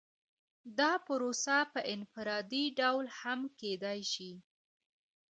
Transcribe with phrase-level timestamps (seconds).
[0.79, 4.31] دا پروسه په انفرادي ډول هم کیدای شي.